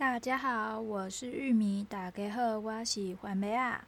[0.00, 3.86] 大家好，我是玉米，大家好，我是环梅啊。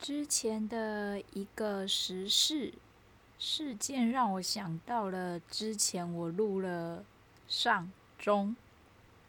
[0.00, 2.74] 之前的一个时事
[3.38, 7.04] 事件让我想到了之前我录了
[7.46, 8.56] 上中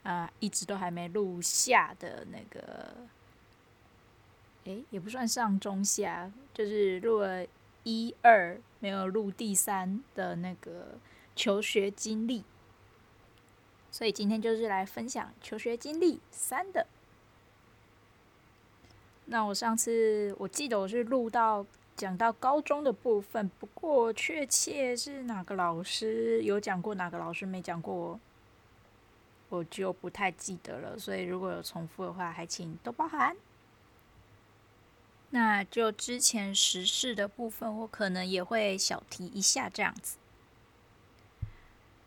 [0.02, 3.06] 啊，一直都还没录下的那个，
[4.64, 7.46] 诶，也不算上中下，就是录了
[7.84, 10.98] 一二，没有录第三的那个
[11.36, 12.42] 求学经历。
[13.92, 16.86] 所以今天就是来分享求学经历三的。
[19.26, 21.64] 那我上次我记得我是录到
[21.94, 28.18] 讲到高中的部分，不过确切是哪个老师有讲过，哪个老师没讲过，
[29.50, 30.98] 我就不太记得了。
[30.98, 33.36] 所以如果有重复的话，还请多包涵。
[35.30, 40.16] 那就之前时事的部分，我可能也会小提一下这样子。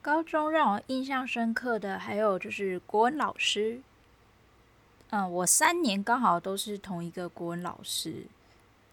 [0.05, 3.81] 高中让我印象深刻的还有就是国文老师，
[5.09, 8.27] 嗯，我三年刚好都是同一个国文老师，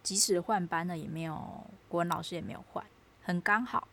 [0.03, 2.83] 即使换班了也没有，国文老师也没有换，
[3.23, 3.87] 很刚好。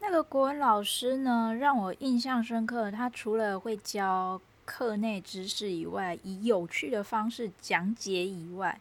[0.00, 8.78] 那个国文老师呢，让我印象深刻，他除了会教课内知识以外，以有趣的方式讲解以外，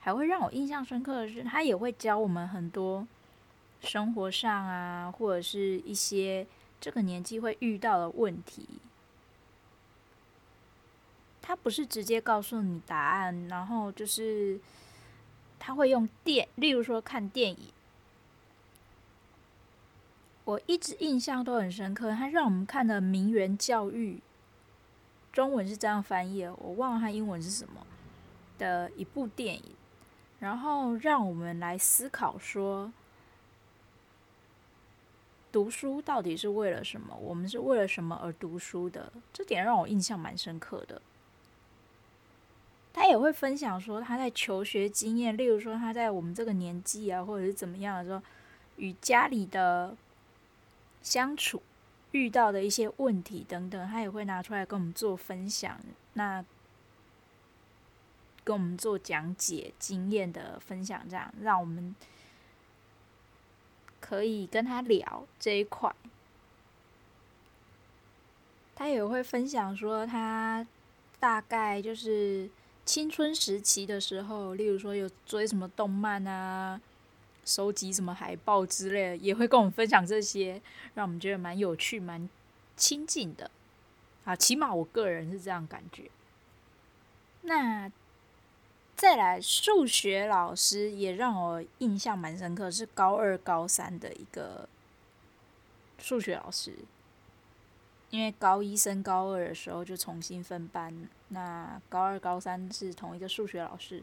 [0.00, 3.06] 还会让我印象深刻的是，他也会教我们很多。
[3.82, 6.46] 生活上啊，或者是一些
[6.80, 8.68] 这个年纪会遇到的问题，
[11.40, 14.58] 他不是直接告诉你答案，然后就是
[15.58, 17.72] 他会用电，例如说看电影，
[20.44, 22.10] 我一直印象都很深刻。
[22.10, 24.20] 他让我们看的名媛教育，
[25.32, 27.86] 中文是这样翻译，我忘了他英文是什么
[28.58, 29.62] 的一部电影，
[30.40, 32.92] 然后让我们来思考说。
[35.52, 37.16] 读书到底是为了什么？
[37.16, 39.10] 我们是为了什么而读书的？
[39.32, 41.00] 这点让我印象蛮深刻的。
[42.92, 48.22] 他也会分享说他在求学经验，例如说他在我们这个年纪啊，或者是怎么样的时候，
[48.76, 49.96] 与家里的
[51.02, 51.62] 相处
[52.10, 55.78] 遇到的一些问题等等，他也会拿出来跟我们做分享。
[56.14, 56.44] 那
[58.44, 61.94] 跟我们做讲解经验的分享，这样让我们。
[64.08, 65.92] 可以跟他聊这一块，
[68.76, 70.64] 他也会分享说他
[71.18, 72.48] 大概就是
[72.84, 76.80] 青春时期的时候，例如说有追什么动漫啊，
[77.44, 80.62] 收集什么海报之类的，也会跟我们分享这些，
[80.94, 82.28] 让我们觉得蛮有趣、蛮
[82.76, 83.50] 亲近的
[84.24, 84.36] 啊。
[84.36, 86.08] 起码我个人是这样感觉。
[87.42, 87.90] 那。
[88.96, 94.66] 再来，数学老师也让我印象蛮深刻，是高二、高三的一个
[95.98, 96.74] 数学老师。
[98.08, 104.02] 因为高一升高二的时候就重新分班，那高二、高三是同一个数学老师。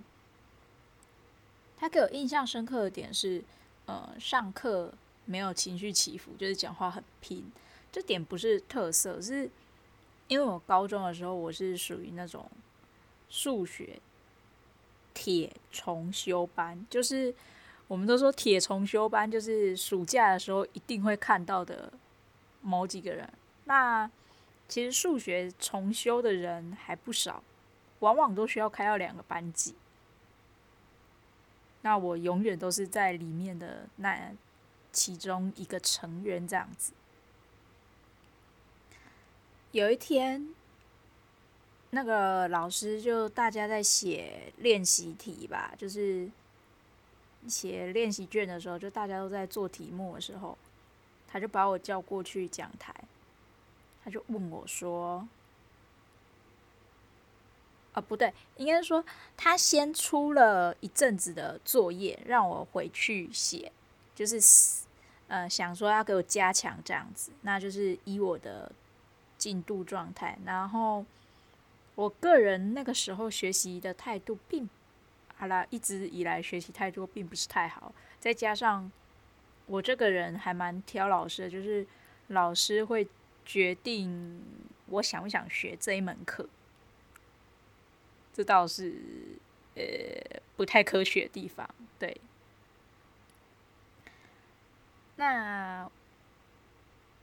[1.75, 3.43] 他给我印象深刻的点是，
[3.87, 4.93] 呃，上课
[5.25, 7.51] 没有情绪起伏，就是讲话很拼。
[7.91, 9.49] 这点不是特色，是
[10.27, 12.47] 因为我高中的时候我是属于那种
[13.27, 13.99] 数学。
[15.13, 17.33] 铁重修班，就是
[17.87, 21.91] 我们都说铁重修班，就是暑假的时候一定会看到的
[22.61, 23.27] 某几个人。
[23.65, 24.09] 那
[24.67, 27.43] 其实数学重修的人还不少，
[27.99, 29.75] 往往都需要开到两个班级。
[31.81, 34.31] 那我永远都是在里面的那
[34.91, 36.93] 其中一个成员这样子。
[39.71, 40.53] 有一天。
[41.95, 46.27] 那个老师就大家在写练习题吧，就是
[47.47, 50.57] 写练习卷的时候，就大家都在做题目的时候，
[51.27, 52.91] 他就把我叫过去讲台，
[54.03, 55.27] 他就问我说
[57.93, 59.05] ：“啊，不对，应该是说
[59.37, 63.71] 他先出了一阵子的作业让我回去写，
[64.15, 64.41] 就是
[65.27, 68.71] 呃想说要给我加强这样子，那就是以我的
[69.37, 71.05] 进度状态，然后。”
[71.95, 74.67] 我个人那个时候学习的态度并，
[75.35, 78.91] 好啦，一直以来学习态度并不是太好，再加上
[79.67, 81.85] 我这个人还蛮挑老师的，就是
[82.29, 83.07] 老师会
[83.45, 84.41] 决定
[84.87, 86.49] 我想不想学这一门课，
[88.33, 88.95] 这倒是
[89.75, 89.83] 呃
[90.55, 91.69] 不太科学的地方，
[91.99, 92.19] 对。
[95.17, 95.87] 那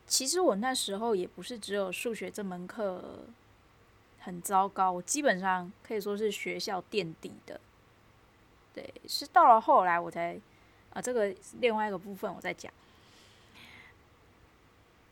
[0.06, 3.24] 其实我那时候也不是只有数学这门课。
[4.20, 7.60] 很糟糕，我基本上可以说是学校垫底的。
[8.72, 10.38] 对，是到了后来我才，
[10.92, 12.72] 啊，这个另外一个部分我再讲。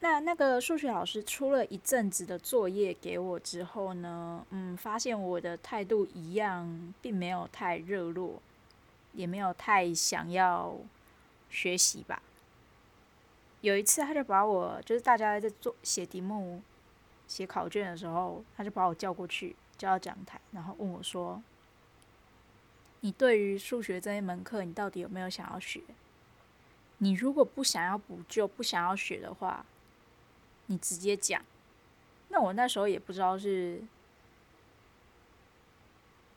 [0.01, 8.41] 那那个数学老师出了一阵子的作业给我之后呢，嗯，发现我的态度一样，并没有太热络，
[9.13, 10.77] 也没有太想要
[11.51, 12.23] 学习吧。
[13.61, 16.63] 有一次，他就把我，就是大家在做写题目、
[17.29, 21.41] 写考卷的时候，他就把我叫过去，叫到讲台，然后问我说
[23.01, 25.83] ：“你对于数学这一门课，你到底有没有想要学？
[26.99, 29.65] 你如果不想要补救、不想要学的话，
[30.67, 31.45] 你直接讲。”
[32.31, 33.81] 那我那时候也不知道是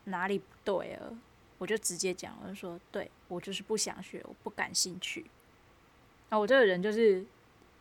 [0.03, 1.17] 哪里不对了，
[1.57, 5.25] 我就直接讲，我就说：“对，我就是不想学，我不感兴趣。”
[6.29, 7.25] 啊，我这个人就是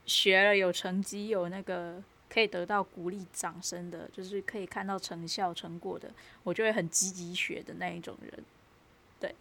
[0.06, 6.11] 学了有成绩，有那个可以得到鼓励掌声的，就是可以看到成效成果的，
[6.44, 8.44] 我就会很积极学的那一种人。
[9.19, 9.35] 对，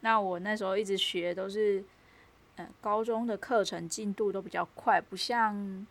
[0.00, 1.82] 那我那时候一直学都是，
[2.56, 5.86] 嗯，高中的课程进度都比较快，不像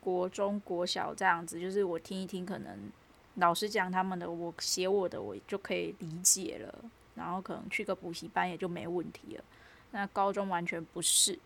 [0.00, 2.90] 国中国小这样子，就是我听一听，可能
[3.36, 6.84] 老师讲他们的，我写我的，我就可以理解了，
[7.14, 9.44] 然后可能去个补习班也就没问题了。
[9.92, 11.38] 那高中完全不是，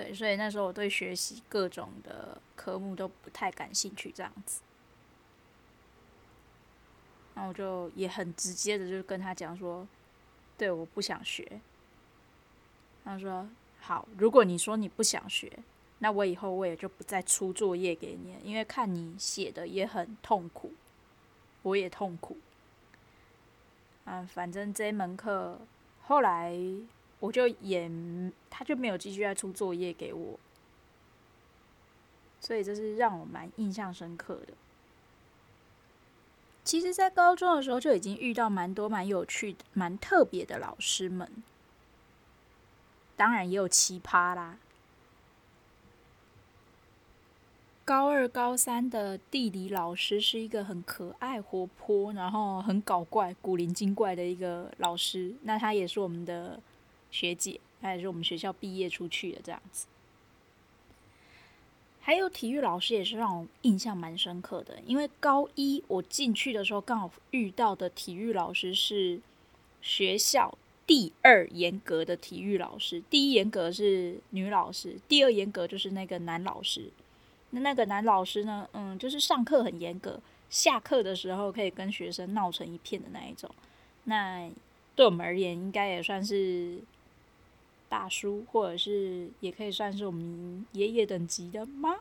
[0.00, 4.62] 对，所以那时候我对学习各种的科目都不太感兴趣，这样子。
[7.34, 9.86] 那我就也很直接的就跟他讲说，
[10.56, 11.60] 对，我不想学。
[13.04, 13.46] 他说
[13.78, 15.52] 好，如果你说你不想学，
[15.98, 20.72] 那我以后我也就不再出作业给你，因为看你写的也很痛苦，
[21.60, 22.38] 我也痛苦。
[24.06, 25.58] 嗯，反正这门课。
[26.02, 26.58] 后来
[27.20, 27.88] 我就也，
[28.50, 30.38] 他就没有继续再出作业给我，
[32.40, 34.54] 所以这是让我蛮印象深刻的。
[36.64, 41.42] 其实，在高中的时候就已经遇到蛮多蛮有趣的、蛮特别的老师们，
[43.16, 44.58] 当然也有奇葩啦。
[47.84, 55.34] 高二、高三的地理老师是一个很可爱、活泼，然后很搞怪、古灵精怪的一个老师。
[55.42, 56.60] 那他也是我们的
[57.10, 59.86] 学姐，他也是我们学校毕业出去的这样子。
[62.00, 69.20] 还有体育老师也是让我印象蛮深刻的，因为高一我进去的时候刚好遇到的体育老师是
[69.82, 76.90] 学校第二严格的体育老师，第一严格是女老师，第二严格就是那个男老师。
[77.50, 78.68] 那那个男老师呢？
[78.72, 83.50] 嗯，就是上课很严格，下课的时候可以跟学生闹成一片的那一种。
[84.04, 84.48] 那
[84.94, 86.78] 对我们而言，应该也算是
[87.90, 91.98] 大叔，或者是也可以算是我们爷爷等级的吗？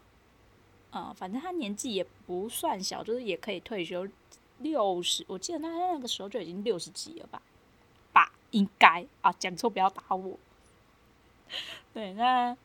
[0.91, 4.07] 啊、嗯，反正他年纪也不算小，就是也可以退休，
[4.59, 7.41] 六十，我记得他那个时候就已经六十几了吧？
[8.13, 10.39] 吧，应该啊，讲错不要打我。
[11.93, 12.55] 对，那。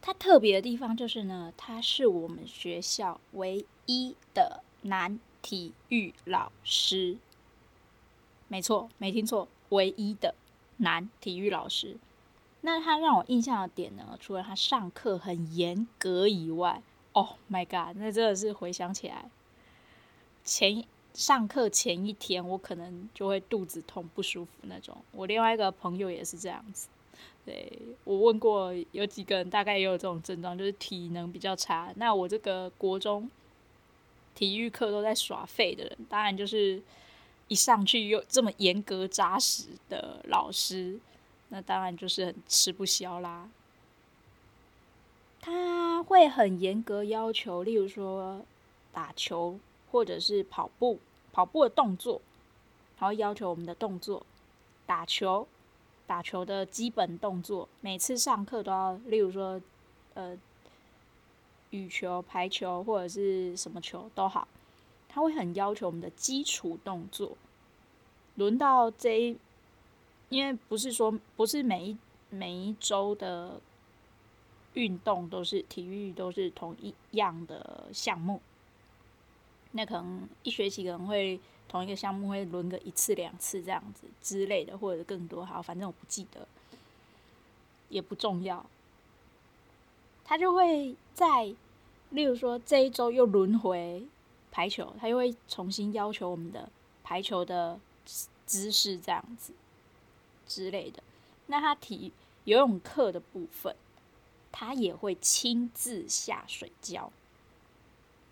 [0.00, 7.18] 他特别的地方就是呢，他是我们学校唯一的男体育老师。
[8.46, 10.34] 没错，没听错，唯一的
[10.78, 11.96] 男体育老师。
[12.62, 16.82] 那他让我印象的点呢，除了他上课很严格以外
[17.12, 19.30] ，Oh my god，那真的是回想起来，
[20.42, 20.84] 前
[21.14, 24.96] 上课前一天我可能就会肚子痛不舒服那种。
[25.12, 26.88] 我另外一个朋友也是这样子。
[27.44, 27.72] 对，
[28.04, 31.92] 我问过有几个人，大概也有这种症状，就是体能比较差。
[31.96, 33.30] 那我这个国中
[34.34, 36.82] 体育课都在耍废的人，当然就是
[37.48, 40.98] 一上去又这么严格扎实的老师，
[41.48, 43.48] 那当然就是很吃不消啦。
[45.40, 48.42] 他会很严格要求，例如说
[48.92, 49.58] 打球
[49.90, 50.98] 或者是跑步，
[51.32, 52.20] 跑步的动作，
[52.96, 54.24] 他会要求我们的动作，
[54.86, 55.48] 打球。
[56.06, 59.60] 打球的基本动作，每次上课都要，例如说，
[60.14, 60.34] 呃，
[61.68, 64.48] 羽球、排球或者是什么球都好，
[65.08, 67.36] 他会很要求我们的基础动作。
[68.36, 69.36] 轮到这一，
[70.28, 71.96] 因为不是说不是每一
[72.30, 73.60] 每一周的
[74.74, 78.40] 运动都是体育都是同一样的项目，
[79.72, 81.40] 那可能一学期可能会。
[81.70, 86.48] 同一个项目会轮个一次两次这样子之类的，或者更多，好，反正我不记得，
[87.90, 88.64] 也不重要。
[90.24, 91.54] 他就会在，
[92.08, 94.02] 例如说这一周又轮回
[94.50, 96.68] 排球，他又会重新要求我们的
[97.02, 97.78] 排球的
[98.46, 99.52] 姿势这样子
[100.46, 101.02] 之类的。
[101.46, 102.12] 那他体
[102.44, 103.74] 游泳课的部分，
[104.50, 107.10] 他也会亲自下水教。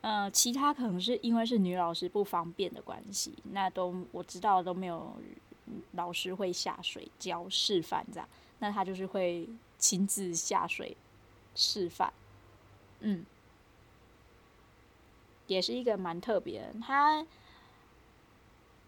[0.03, 5.13] 呃，其他可能是因为是女老师不方便的关系，那都我知道都没有
[5.93, 8.29] 老师会下水教示范这样，
[8.61, 10.97] 那他就是会亲自下水
[11.57, 12.13] 示范，
[13.01, 13.25] 嗯，
[15.47, 17.25] 也是一个蛮特别，他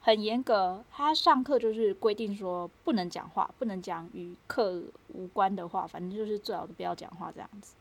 [0.01, 7.75] 很严格，他上课就是规定说不能讲话，不能讲与课无关的话，反正就是最好都不要讲话这样子。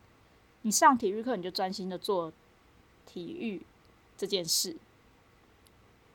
[0.63, 2.33] 你上体育课你就专心的做
[3.05, 3.61] 体育
[4.17, 4.75] 这件事。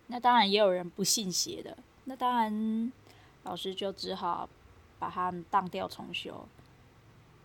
[0.08, 2.92] 那当然也有人不信邪的，那当然
[3.44, 4.48] 老师就只好
[4.98, 6.46] 把他们当掉重修。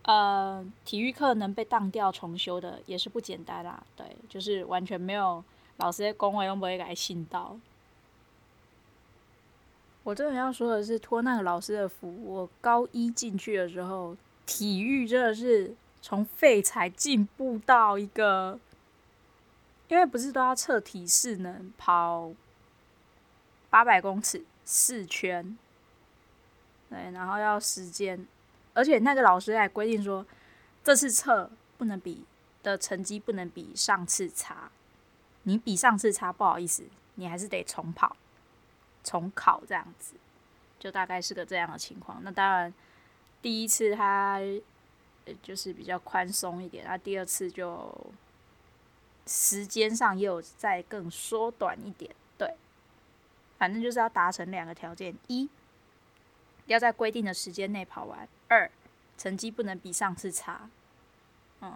[0.08, 5.44] 呃，体育课能被当掉重修的也是不简单啦，对，就是完全没有
[5.76, 7.54] 老师的恭维，又不会给信到。
[10.04, 18.58] 我真的要说的是，托那个老师的福，我高一进去的时候，体育真的是从废材进步到一个，
[19.88, 22.32] 因为不是都要测体适能跑。
[23.68, 25.58] 八百公尺四圈，
[26.88, 28.26] 对，然后要时间，
[28.78, 30.24] 而且那个老师还规定说，
[30.84, 32.24] 这次测不能比
[32.62, 34.70] 的成绩不能比上次差，
[35.42, 36.84] 你比上次差不好意思，
[37.16, 38.16] 你还是得重跑、
[39.02, 40.14] 重考这样子，
[40.78, 42.22] 就大概是个这样的情况。
[42.22, 42.72] 那当然，
[43.42, 44.40] 第一次他
[45.42, 47.92] 就是比较宽松一点，那第二次就
[49.26, 52.14] 时间上也有再更缩短一点。
[52.38, 52.54] 对
[53.58, 55.48] 反正就是要达成两个条件：一，
[56.66, 58.70] 要在规定的时间内跑完；二，
[59.16, 60.68] 成绩不能比上次差。
[61.60, 61.72] 嗯，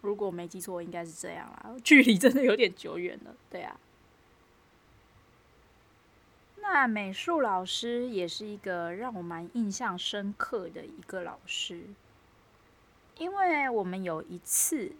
[0.00, 1.74] 如果我没记错，应该是这样啦。
[1.82, 3.78] 距离真的有点久远了，对啊。
[6.56, 11.84] 那美术老师也是一个让我蛮印象深刻的一个老师，
[13.18, 14.92] 因为我们有一次，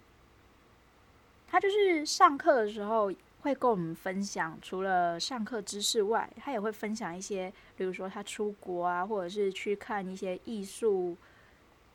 [1.49, 3.13] 他就是上课的时候。
[3.43, 11.17] 会跟我们分享，除了上课知识外，他也会分享一些，比如说他出国啊，或者是去看一些艺术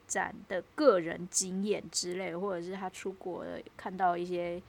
[0.06, 3.46] 展的个人经验之类，或者是他出国
[3.78, 4.62] 看到一些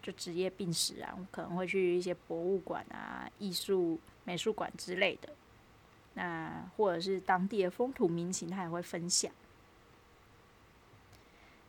[0.00, 5.30] 就职业病史啊，可能会去一些博物馆啊、艺术美术馆之类的。
[6.14, 9.32] 那或者是当地的风土民情，他也会分享。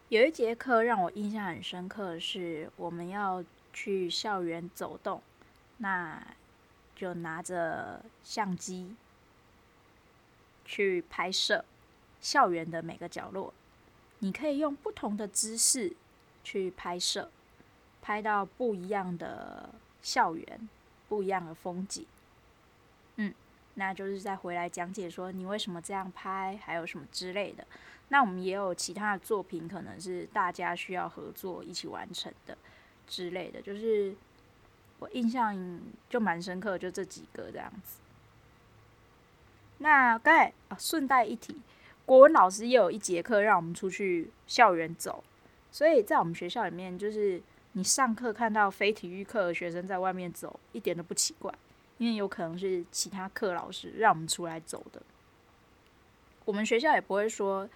[0.10, 3.44] 有一节课让我印象很深刻的是，我们要。
[3.74, 5.22] 去校园走动，
[5.78, 6.26] 那
[6.96, 8.96] 就拿着相机
[10.64, 11.66] 去拍摄
[12.22, 13.54] 校园的每个角落。
[14.20, 15.94] 你可以用不同的姿势
[16.44, 17.30] 去拍摄，
[18.02, 19.70] 拍到不一样的
[20.02, 20.70] 校园，
[21.10, 22.06] 不一样的风景。
[23.18, 23.34] 嗯，
[23.74, 27.68] 那就是再回来讲解说你为什么这样拍，还有什么之类的。
[28.10, 32.58] 那我们也有其他的作品，可能是大家需要合作一起完成的。
[33.08, 34.14] 之类的，就是
[35.00, 35.80] 我印象
[36.10, 38.00] 就蛮深刻，就这几个这样子。
[39.80, 41.58] 那刚才啊，顺带一提，
[42.06, 45.24] 国文老师也有一节课让我们出去校园走，
[45.72, 47.42] 所以在我们学校里面，就是
[47.74, 51.54] 你上课看到非体育课的学生在外面走，一点都不奇怪，
[51.98, 55.02] 因为有可能是其他课老师让我们出来走的。
[56.46, 57.70] 我们学校也不会说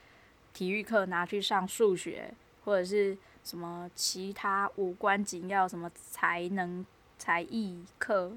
[0.53, 3.17] 体育课拿去上数学，或者是。
[3.47, 6.85] 什么其他无关紧要，什么才能、
[7.17, 8.33] 才艺课，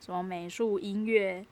[0.00, 1.44] 什么美术、音乐，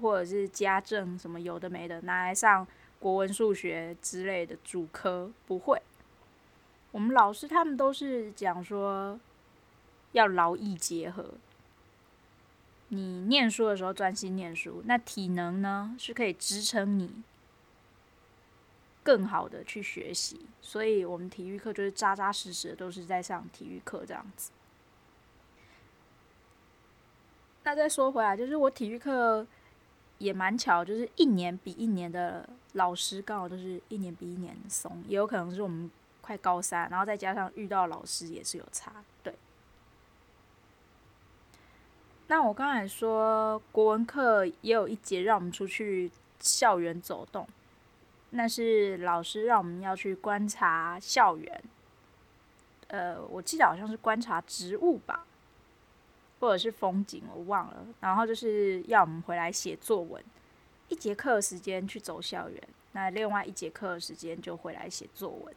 [0.00, 2.66] 或者是家政，什么有的没的，拿来上
[2.98, 5.82] 国文、数学之类的主科，不会。
[6.92, 9.20] 我们老师他们都是讲说，
[10.12, 11.34] 要劳逸结合。
[12.88, 17.22] 你念书的时候专心念书，那体能呢，是可以支撑你。
[19.06, 24.50] 更好的去学习，所以我们体育课就是扎扎实实的都是在上体育课这样子。
[27.62, 29.46] 那再说回来，就是我体育课
[30.18, 35.88] 也蛮巧，就是一年比一年的老师刚好都是一年比一年松，也有可能是我们
[36.20, 39.32] 快高三，然后再加上遇到老师也是有差，对。
[42.26, 46.10] 那我刚才说国文课也有一节让我们出去
[46.40, 47.48] 校园走动。
[48.30, 51.62] 那是老师让我们要去观察校园，
[52.88, 55.24] 呃，我记得好像是观察植物吧，
[56.40, 57.86] 或者是风景，我忘了。
[58.00, 60.22] 然后就是要我们回来写作文，
[60.88, 65.54] 一节课的时间去走校园，那另外一节课的时间就回来写作文。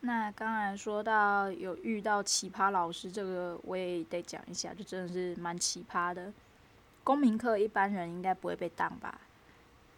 [0.00, 6.32] 那刚才说到有遇到奇葩老师，这个我也得讲一下，就真的是蛮奇葩的。
[7.02, 9.18] 公民课一般人应该不会被当吧？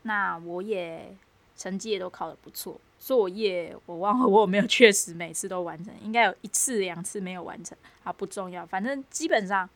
[0.03, 1.15] 那我也
[1.57, 9.69] 成绩也都考得不错，作业我忘了我有没有确实每次都完成，应该有一次两次没有完成，啊不重要，反正基本上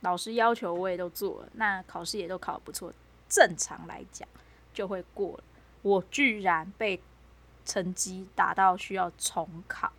[0.00, 2.92] 老师要求我也都做了，那考试也都考得不错，
[3.28, 4.26] 正常来讲
[4.72, 5.44] 就会过了。
[5.82, 7.00] 我居然被
[7.64, 9.92] 成绩打到需要重考，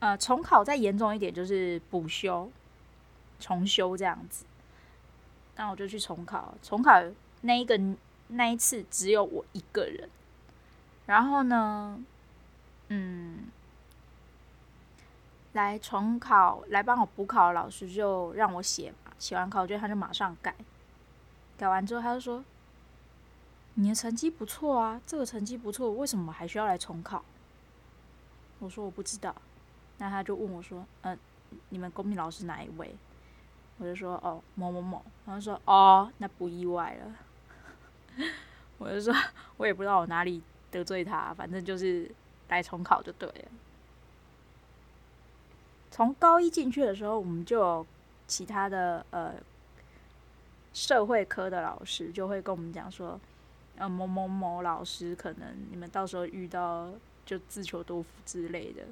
[0.00, 2.50] 呃，重考再严重一点就是补修、
[3.38, 4.44] 重修这样子。
[5.56, 7.02] 那我就去重考，重考
[7.42, 7.80] 那一个
[8.28, 10.08] 那一次只有我一个人，
[11.06, 12.02] 然后呢，
[12.88, 13.48] 嗯。
[15.52, 20.54] 来重考来帮我补考老师就让我写嘛，写完考卷他就马上改，
[21.56, 22.44] 改完之后他就说
[23.72, 27.24] ：“你的成绩不错啊，这个成绩不错，为什么还需要来重考？”
[28.60, 29.34] 我说：“我不知道。”
[29.96, 31.18] 那他就问我说：“嗯，
[31.70, 32.94] 你们公民老师哪一位？”
[33.80, 37.16] 我就说：“哦，某某某。”然后说：“哦，那不意外了。”
[38.78, 39.14] 我就说
[39.56, 42.10] ：“我也不知道我哪里得罪他，反正就是
[42.48, 43.48] 来重考就对了。”
[45.90, 47.86] 从高一进去的时候，我们就有
[48.26, 49.34] 其他的呃
[50.74, 53.18] 社会科的老师就会跟我们讲说，
[53.76, 56.90] 呃某某某老师可能你们到时候遇到
[57.24, 58.82] 就自求多福之类的，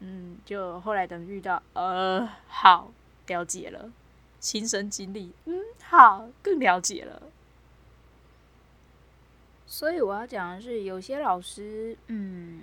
[0.00, 2.90] 嗯，就后来等遇到呃好
[3.28, 3.90] 了解了，
[4.38, 7.22] 亲身经历，嗯好更了解了，
[9.72, 12.62] 所以我要讲的是，有些老师嗯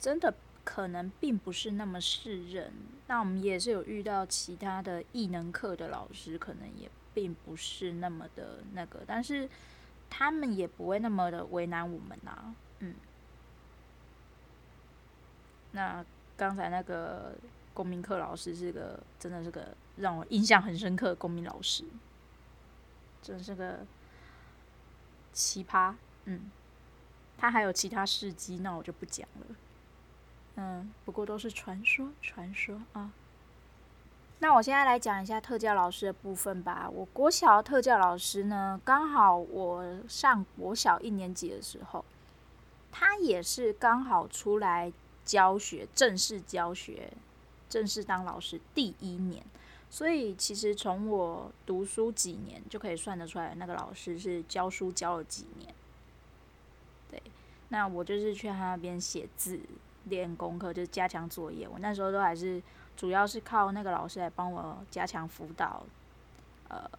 [0.00, 0.34] 真的。
[0.62, 2.70] 可能并不是那么适任，
[3.08, 9.48] 那我们也是有遇到其他的异能课的老师，可能也并不是那么的那个，但是
[10.08, 12.94] 他们也不会那么的为难我们呐、嗯。
[15.72, 16.04] 那
[16.36, 17.34] 刚才那个
[17.74, 21.82] 公民课老师是个，真的是个让我印象很深刻的公民老师，
[23.22, 23.80] 真是个
[25.32, 26.50] 奇葩，嗯。
[27.38, 29.46] 他还有其他事迹，那我就不讲了。
[30.56, 33.10] 嗯，不过都是传说，传说啊。
[34.40, 36.90] 那我现在来讲一下特教老师的部分吧。
[36.92, 42.04] 我国小特教老师呢，刚好我上国小一年级的时候，
[42.92, 44.92] 他也是刚好出来
[45.24, 47.10] 教学，正式教学，
[47.70, 49.42] 正式当老师第一年。
[49.88, 55.74] 所以其实从我读书几年就可以算得出来，那个老师是教书教了几年。
[57.70, 59.58] 那我就是去他那边写字。
[60.04, 62.60] 练功课就是加强作业，我那时候都还是
[62.96, 65.84] 主要是靠那个老师来帮我加强辅导，
[66.68, 66.90] 呃，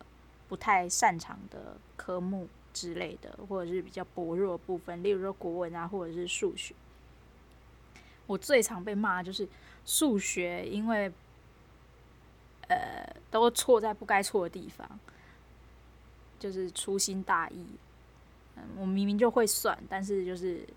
[0.47, 6.75] 不太擅长的科目之类的，或者是比较薄弱的部分，例如说国文啊，或者是数学。
[8.27, 9.49] 我最常被骂就是
[9.83, 11.11] 数学，因为
[12.67, 14.87] 呃都错在不该错的地方，
[16.39, 17.65] 就是粗心大意。
[18.55, 20.67] 嗯，我明明就会算，但是就是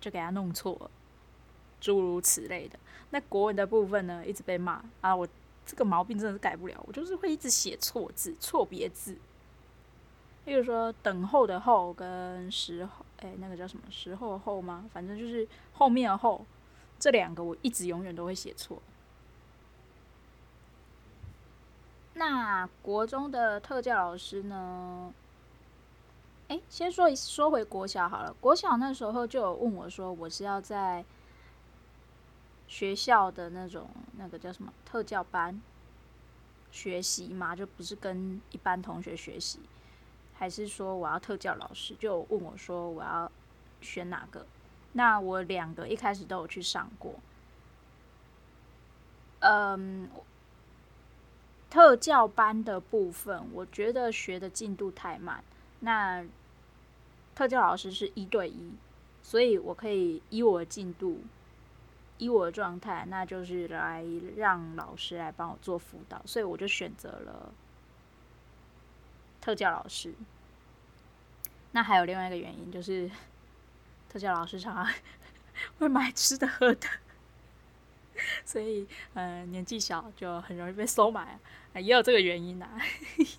[0.00, 0.90] 就给他弄错了。
[1.80, 2.78] 诸如此类的，
[3.10, 5.14] 那国文的部分呢，一直被骂啊！
[5.14, 5.26] 我
[5.66, 9.16] 这个毛病真的是改不了，我就是会一直写错字、错别字。
[10.44, 14.88] 例如说“等候”的“候”跟“时候”，哎，那个叫什么“时候”“后”吗？
[14.92, 16.46] 反正就是后面的“后”，
[17.00, 18.80] 这两个我一直永远都会写错。
[22.14, 25.12] 那国中的特教老师呢？
[26.52, 28.34] 哎，先说一说回国小好了。
[28.40, 31.04] 国小那时候就有问我说，我是要在。
[32.68, 33.86] 学校的那种
[34.16, 35.60] 那个叫什么特教班
[36.70, 39.60] 学习嘛，就不是跟一般同学学习，
[40.32, 41.94] 还是说我要特教老师？
[41.96, 43.30] 就问我说我要
[43.82, 44.46] 选哪个？
[44.94, 47.16] 那我两个一开始都有去上过。
[49.40, 50.08] 嗯，
[51.68, 55.44] 特教班的部分，我觉得学的进度太慢。
[55.80, 56.24] 那
[57.34, 58.72] 特教老师是一对一，
[59.22, 61.20] 所以我可以以我的进度。
[62.18, 64.04] 以我的状态，那就是来
[64.36, 67.52] 让老师来帮我做辅导，所以我就选择了
[69.40, 70.14] 特教老师。
[71.72, 73.10] 那还有另外一个原因，就是
[74.08, 74.94] 特教老师常常
[75.78, 76.86] 会买吃的喝的，
[78.44, 81.36] 所以嗯、年纪小就很容易被收买，
[81.74, 82.68] 也有这个原因呐、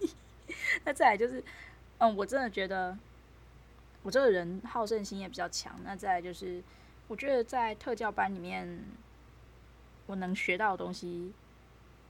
[0.84, 1.41] 那再来就是，
[1.99, 2.97] 嗯，我真的觉得
[4.04, 5.76] 我这个人好胜心也比较强。
[5.84, 6.62] 那再来就是。
[7.10, 8.82] 我觉得在特教班里面，
[10.06, 11.34] 我能学到的东西，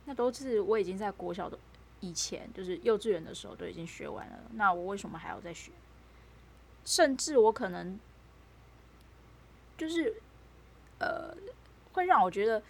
[0.05, 1.57] 那都是我已经在国小的
[1.99, 4.39] 以前，就是幼稚园的时候都已经学完了。
[4.53, 5.71] 那我为什么还要再学？
[6.85, 7.99] 甚至我可能
[9.75, 10.21] 就是
[10.99, 11.35] 呃，
[11.93, 12.61] 会让我觉得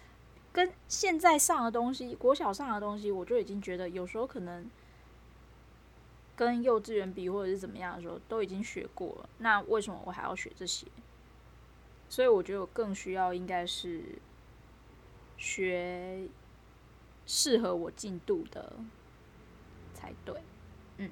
[0.50, 4.68] 跟现在上的东西，国小上的东西，我就已经觉得有时候可能
[6.36, 9.28] 跟幼稚园比，或者是怎么样的时候，都已经学过了。
[9.38, 10.86] 那为什么我还要学这些？
[12.08, 14.02] 所以我觉得我更需要应该是
[15.36, 16.28] 学
[17.26, 18.74] 适合我进度的
[19.94, 20.40] 才对。
[20.98, 21.10] 嗯，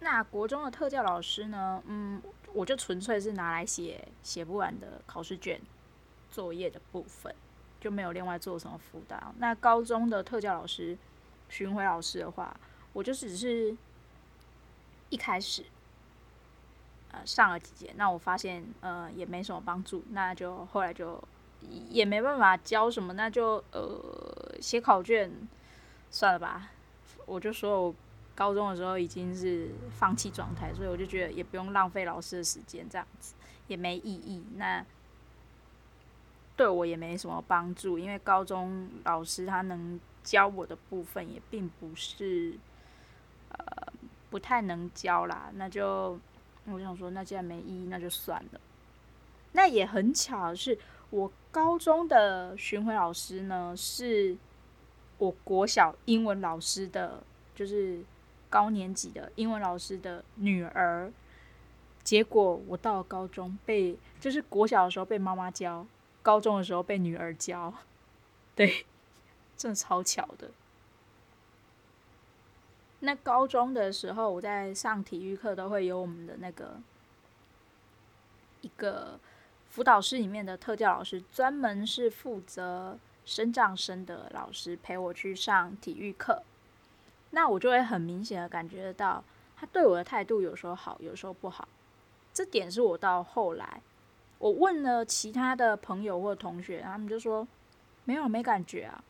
[0.00, 1.82] 那国中的特教老师呢？
[1.86, 2.22] 嗯，
[2.54, 5.60] 我就纯粹是拿来写写不完的考试卷、
[6.30, 7.34] 作业的部分，
[7.80, 9.34] 就没有另外做什么辅导。
[9.38, 10.96] 那高中的特教老师、
[11.48, 12.58] 巡回老师的话，
[12.96, 13.76] 我就只是
[15.10, 15.64] 一开始
[17.12, 21.22] 呃上了几节，那我发现呃也没什么帮助，那就后来就
[21.90, 25.30] 也没办法教什么，那就呃写考卷
[26.10, 26.70] 算了吧。
[27.26, 27.94] 我就说我。
[28.36, 33.34] 高中的时候已经是放弃状态，所以我就觉得也不用浪费老师的时间，这样子
[33.66, 34.44] 也没意义。
[34.56, 34.84] 那
[36.54, 42.58] 对我也没什么帮助，因为高中老师他能教我的部分也并不是
[43.58, 43.92] 呃
[44.30, 45.50] 不太能教啦。
[45.54, 46.18] 那就
[46.66, 48.60] 我想说，那既然没意义，那就算了。
[49.52, 50.78] 那也很巧是，
[51.10, 54.36] 我高中的巡回老师呢，是
[55.18, 57.22] 我国小英文老师的，
[57.54, 58.04] 就是。
[58.48, 61.12] 高年级的英文老师的女儿，
[62.04, 65.84] 结果我到了高中被，就是国小的时候被妈妈教，
[66.22, 67.74] 高中的时候被女儿教，
[68.54, 68.86] 对，
[69.56, 70.48] 真的超巧的。
[73.06, 76.80] 那高中的时候，我在上体育课都会有我们的那个
[78.62, 79.16] 一个
[79.70, 86.42] 辅导室里面的特教老师，专门是负责身障生的老师陪我去上体育课。
[87.30, 89.22] 那我就会很明显的感觉得到，
[89.56, 91.68] 他对我的态度有时候好，有时候不好。
[92.34, 93.80] 这点是我到后来，
[94.38, 97.46] 我问了其他的朋友或同学，他们就说
[98.04, 99.04] 没有，没感觉啊。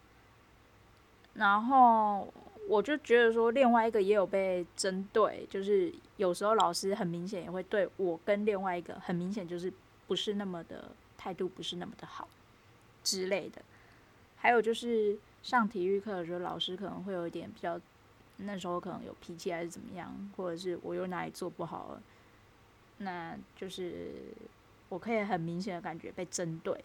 [1.32, 2.32] 然后
[2.68, 9.72] 我就觉得说，另外一个也有被针对，就是有时候老师很明显也会对我跟另外一个很明显就是
[10.06, 12.28] 不是那么的态度，不是那么的好
[13.04, 13.62] 之类的。
[14.36, 17.80] 还有就是上体育课的时候，老师可能会有一点比较。
[18.38, 22.02] 那时候可能有脾气还是怎么样，或者是我又哪里做不好了，
[22.98, 24.10] 那就是
[24.90, 26.84] 我可以很明显的感觉被针对。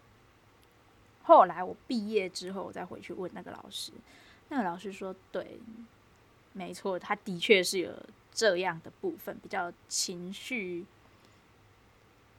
[1.24, 3.92] 后来我毕业之后，我再回去问那个老师，
[4.54, 5.58] 那个老师说：“对，
[6.52, 7.90] 没错，他的确是有
[8.34, 10.86] 这样的部分，比较情绪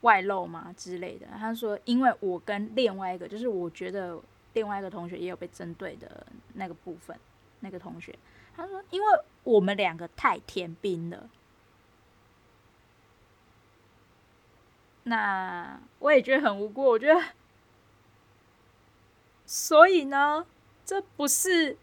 [0.01, 4.21] 外露嘛之类的。”他说：“因为我跟另外一个，就是我觉得
[4.53, 7.19] 另外一个同学也有被针对的那个部分，
[7.61, 8.15] 那个同学。”
[8.55, 9.07] 他说：“因为
[9.43, 11.27] 我们两个太天兵了，
[15.05, 16.83] 那我也觉得很无辜。
[16.83, 17.19] 我觉得，
[19.47, 20.45] 所以呢，
[20.85, 21.75] 这不是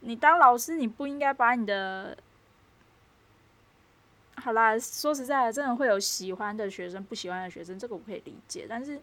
[0.00, 2.16] 你当老师，你不应该把你的……
[4.36, 8.66] 好啦，说实在的，真的会有喜欢的学生，不喜欢的学生，这个我可以理解。
[8.68, 9.00] 但是，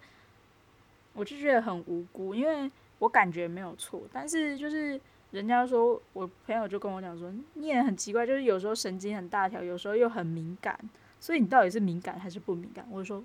[1.13, 4.99] 我就觉得很无辜，因为我感觉没有错，但是就是。”
[5.31, 10.79] 人家说，我朋友就跟我讲说，你也很奇怪，就是有时候神经很大条，有时候又很敏感，
[11.19, 12.87] 所以你到底是敏感还是不敏感？
[12.89, 13.21] 我就说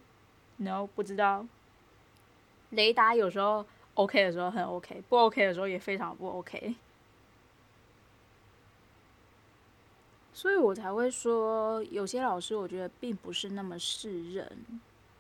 [0.57, 1.47] ，no，不知道。
[2.71, 6.75] 雷达有时候 OK 的时候很 OK，不 OK 的时候也非常不 OK，
[10.41, 14.51] 所以我才会说，有些老师我觉得并不是那么适任。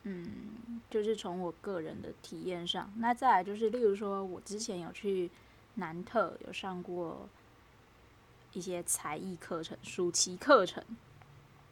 [0.04, 5.30] 嗯，就是从我个人的体验上，那再来就是，例如说我之前有去。
[5.74, 7.28] 南特有上过
[8.52, 10.85] 一些才艺课程、暑期课程，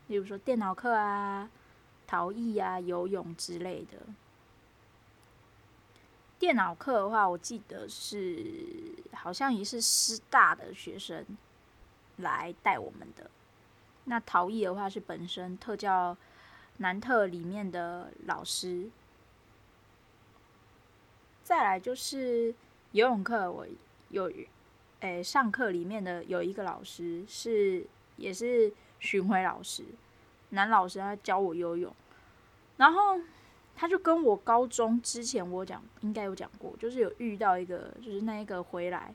[0.06, 1.50] 例如说电脑课啊、
[2.06, 3.98] 陶艺啊、游泳之类的。
[6.38, 11.26] 电脑课的话，我记得是好像也是师大的学生
[12.18, 13.28] 来带我们的。
[14.08, 16.16] 那陶艺的话，是本身特教
[16.78, 18.90] 南特里面的老师。
[21.42, 22.54] 再来就是
[22.92, 23.66] 游泳课，我。
[24.10, 24.32] 有，
[25.00, 29.84] 诶、上课里面的有一个老师是也是巡回老师，
[30.48, 31.94] 男老师他教我游泳，
[32.78, 33.20] 然后
[33.76, 39.12] 他就跟我高中之前我讲应该有讲过，就是有遇到一个就是那一个回来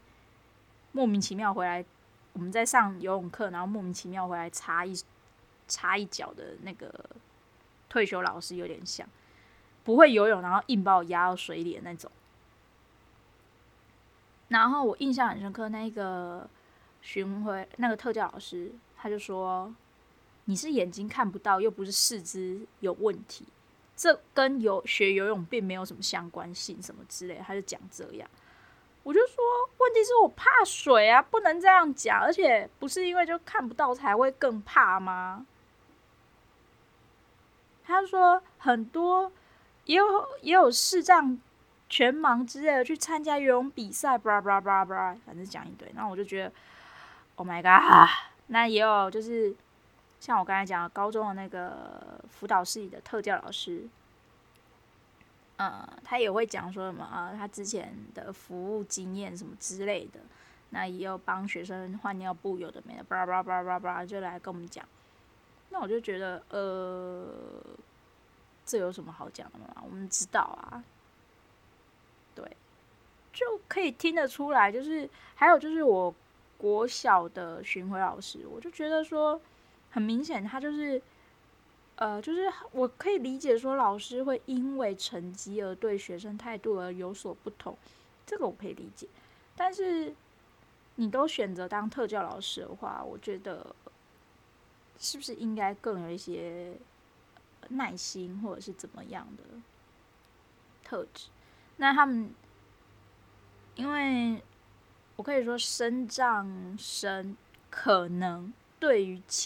[0.91, 1.83] 莫名其妙回来，
[2.33, 4.93] 我们在上游泳课，然后莫名其妙回来插一
[5.67, 6.91] 插一脚的那个
[7.89, 9.07] 退休老师有点像，
[9.83, 12.11] 不会游泳，然后硬把我压到水里的那种。
[14.49, 16.47] 然后我印象很深刻，那个
[17.01, 19.73] 巡回那个特教老师，他就说
[20.45, 23.45] ：“你是眼睛看不到，又不是四肢有问题，
[23.95, 28.29] 这跟游学游泳并没有什么相关性，什么之类。”他就讲这样，
[29.03, 29.43] 我就说
[29.79, 35.45] ：“问题是我怕水啊，不能这样讲，而且不是因为就看不到才会更怕吗？”
[37.85, 39.31] 他说：“很多
[39.85, 41.37] 也有也有视障。”
[41.89, 45.87] 全盲之类的去参加游泳比赛，巴拉巴拉巴拉巴拉，反正讲一堆。
[45.93, 46.51] 然后我就觉得
[47.35, 48.09] ，Oh my god！
[48.47, 49.55] 那也有就是
[50.19, 53.87] 像我刚才讲的高中的那个辅导室里的特教老师，
[55.57, 60.19] 呃，他也会讲说什么啊，他之前的服务经验什么之类的。
[60.71, 64.83] 那也有帮学生换尿布，有的没的，巴拉巴拉巴拉巴拉，就来跟我们讲。
[65.69, 67.31] 那我就觉得，呃，
[68.65, 69.67] 这有什么好讲的吗？
[69.83, 70.83] 我们知道啊，
[72.33, 72.57] 对，
[73.31, 74.71] 就可以听得出来。
[74.71, 76.11] 就是还有就是我
[76.57, 79.39] 国小的巡回老师，我就觉得说，
[79.91, 80.99] 很明显他就是，
[81.95, 87.77] 呃，就是我可以理解说老师会因为成绩而对学生态度而有所不同，
[88.25, 89.07] 这个我可以理解，
[89.55, 90.13] 但是。
[90.97, 93.75] 你都选择当特教老师的话，我觉得
[94.99, 96.77] 是不是应该更有一些
[97.69, 99.43] 耐心，或者是怎么样的
[100.83, 101.29] 特质？
[101.77, 102.31] 那他们，
[103.73, 104.39] 因为
[105.15, 107.35] 我可以说，身障生
[107.71, 109.41] 可能对于其